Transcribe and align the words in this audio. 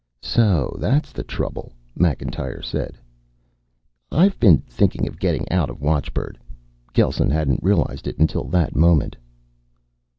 "So 0.23 0.75
that's 0.79 1.11
the 1.11 1.21
trouble," 1.21 1.73
Macintyre 1.95 2.63
said. 2.63 2.97
"I've 4.11 4.39
been 4.39 4.57
thinking 4.61 5.07
of 5.07 5.19
getting 5.19 5.45
out 5.51 5.69
of 5.69 5.79
watchbird." 5.79 6.39
Gelsen 6.91 7.29
hadn't 7.29 7.61
realized 7.61 8.07
it 8.07 8.17
until 8.17 8.45
that 8.45 8.75
moment. 8.75 9.15